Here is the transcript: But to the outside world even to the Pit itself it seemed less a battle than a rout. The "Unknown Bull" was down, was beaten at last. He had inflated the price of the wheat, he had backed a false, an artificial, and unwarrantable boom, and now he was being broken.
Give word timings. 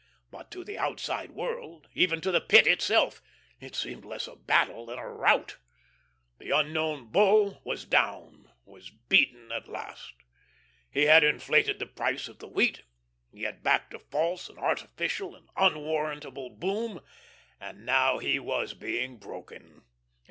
But 0.31 0.49
to 0.49 0.63
the 0.63 0.79
outside 0.79 1.29
world 1.29 1.87
even 1.93 2.21
to 2.21 2.31
the 2.31 2.41
Pit 2.41 2.65
itself 2.65 3.21
it 3.59 3.75
seemed 3.75 4.03
less 4.03 4.27
a 4.27 4.35
battle 4.35 4.87
than 4.87 4.97
a 4.97 5.07
rout. 5.07 5.57
The 6.39 6.49
"Unknown 6.49 7.11
Bull" 7.11 7.61
was 7.63 7.85
down, 7.85 8.49
was 8.65 8.89
beaten 8.89 9.51
at 9.51 9.67
last. 9.67 10.15
He 10.89 11.03
had 11.03 11.23
inflated 11.23 11.77
the 11.77 11.85
price 11.85 12.27
of 12.27 12.39
the 12.39 12.47
wheat, 12.47 12.81
he 13.31 13.43
had 13.43 13.61
backed 13.61 13.93
a 13.93 13.99
false, 13.99 14.49
an 14.49 14.57
artificial, 14.57 15.35
and 15.35 15.49
unwarrantable 15.55 16.49
boom, 16.49 17.01
and 17.59 17.85
now 17.85 18.17
he 18.17 18.39
was 18.39 18.73
being 18.73 19.17
broken. 19.17 19.83